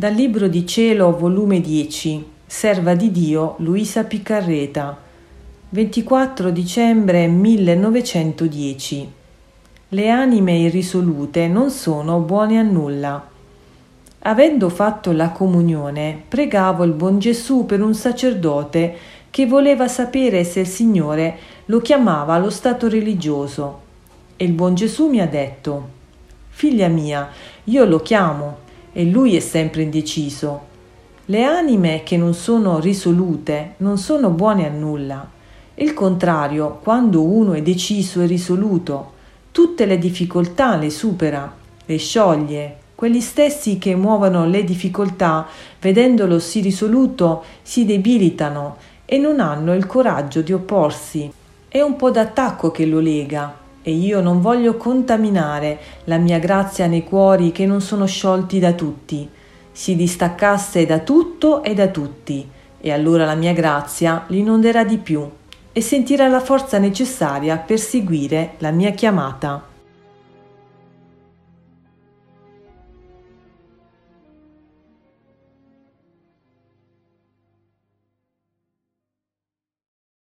Dal 0.00 0.14
Libro 0.14 0.48
di 0.48 0.66
Cielo, 0.66 1.14
volume 1.14 1.60
10, 1.60 2.24
Serva 2.46 2.94
di 2.94 3.10
Dio 3.10 3.56
Luisa 3.58 4.04
Piccarreta, 4.04 4.96
24 5.68 6.48
dicembre 6.48 7.26
1910. 7.26 9.12
Le 9.90 10.08
anime 10.08 10.56
irrisolute 10.56 11.48
non 11.48 11.68
sono 11.68 12.20
buone 12.20 12.58
a 12.58 12.62
nulla. 12.62 13.28
Avendo 14.20 14.70
fatto 14.70 15.12
la 15.12 15.32
comunione, 15.32 16.22
pregavo 16.26 16.82
il 16.84 16.92
buon 16.92 17.18
Gesù 17.18 17.66
per 17.66 17.82
un 17.82 17.92
sacerdote 17.92 18.96
che 19.28 19.44
voleva 19.44 19.86
sapere 19.86 20.44
se 20.44 20.60
il 20.60 20.66
Signore 20.66 21.36
lo 21.66 21.82
chiamava 21.82 22.32
allo 22.32 22.48
stato 22.48 22.88
religioso. 22.88 23.80
E 24.36 24.46
il 24.46 24.52
buon 24.52 24.74
Gesù 24.74 25.10
mi 25.10 25.20
ha 25.20 25.26
detto, 25.26 25.88
Figlia 26.48 26.88
mia, 26.88 27.28
io 27.64 27.84
lo 27.84 28.00
chiamo 28.00 28.68
e 28.92 29.04
lui 29.04 29.36
è 29.36 29.40
sempre 29.40 29.82
indeciso. 29.82 30.68
Le 31.26 31.44
anime 31.44 32.02
che 32.02 32.16
non 32.16 32.34
sono 32.34 32.80
risolute 32.80 33.74
non 33.78 33.98
sono 33.98 34.30
buone 34.30 34.66
a 34.66 34.70
nulla. 34.70 35.28
Il 35.74 35.94
contrario, 35.94 36.80
quando 36.82 37.22
uno 37.22 37.52
è 37.52 37.62
deciso 37.62 38.20
e 38.20 38.26
risoluto, 38.26 39.12
tutte 39.52 39.86
le 39.86 39.98
difficoltà 39.98 40.76
le 40.76 40.90
supera, 40.90 41.54
le 41.84 41.96
scioglie. 41.98 42.76
Quelli 42.94 43.20
stessi 43.20 43.78
che 43.78 43.94
muovono 43.94 44.46
le 44.46 44.64
difficoltà, 44.64 45.46
vedendolo 45.80 46.38
sì 46.38 46.60
risoluto, 46.60 47.44
si 47.62 47.84
debilitano 47.86 48.76
e 49.04 49.16
non 49.16 49.40
hanno 49.40 49.74
il 49.74 49.86
coraggio 49.86 50.42
di 50.42 50.52
opporsi. 50.52 51.32
È 51.68 51.80
un 51.80 51.96
po' 51.96 52.10
d'attacco 52.10 52.70
che 52.70 52.84
lo 52.84 52.98
lega, 52.98 53.56
e 53.82 53.92
io 53.92 54.20
non 54.20 54.40
voglio 54.40 54.76
contaminare 54.76 55.78
la 56.04 56.18
mia 56.18 56.38
grazia 56.38 56.86
nei 56.86 57.04
cuori 57.04 57.52
che 57.52 57.66
non 57.66 57.80
sono 57.80 58.06
sciolti 58.06 58.58
da 58.58 58.72
tutti. 58.72 59.28
Si 59.72 59.96
distaccasse 59.96 60.84
da 60.84 60.98
tutto 60.98 61.62
e 61.62 61.74
da 61.74 61.88
tutti, 61.88 62.48
e 62.80 62.92
allora 62.92 63.24
la 63.24 63.34
mia 63.34 63.52
grazia 63.52 64.24
li 64.28 64.38
inonderà 64.40 64.84
di 64.84 64.98
più 64.98 65.28
e 65.72 65.80
sentirà 65.80 66.26
la 66.28 66.40
forza 66.40 66.78
necessaria 66.78 67.56
per 67.56 67.78
seguire 67.78 68.54
la 68.58 68.70
mia 68.70 68.90
chiamata. 68.90 69.69